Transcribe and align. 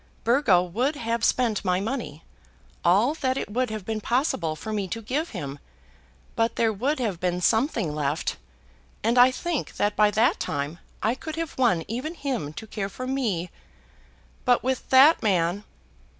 Burgo 0.23 0.63
would 0.63 0.95
have 0.95 1.23
spent 1.23 1.63
my 1.63 1.79
money, 1.79 2.23
all 2.83 3.13
that 3.13 3.37
it 3.37 3.51
would 3.51 3.69
have 3.69 3.85
been 3.85 4.01
possible 4.01 4.55
for 4.55 4.73
me 4.73 4.87
to 4.87 4.99
give 4.99 5.29
him. 5.29 5.59
But 6.35 6.55
there 6.55 6.73
would 6.73 6.97
have 6.97 7.19
been 7.19 7.39
something 7.39 7.93
left, 7.93 8.37
and 9.03 9.15
I 9.19 9.29
think 9.29 9.77
that 9.77 9.95
by 9.95 10.09
that 10.09 10.39
time 10.39 10.79
I 11.03 11.13
could 11.13 11.35
have 11.35 11.55
won 11.55 11.85
even 11.87 12.15
him 12.15 12.51
to 12.53 12.65
care 12.65 12.89
for 12.89 13.05
me. 13.05 13.51
But 14.43 14.63
with 14.63 14.89
that 14.89 15.21
man 15.21 15.65